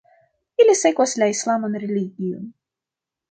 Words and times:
Ili 0.63 0.73
sekvas 0.79 1.13
la 1.23 1.27
islaman 1.33 1.77
religion. 1.83 2.49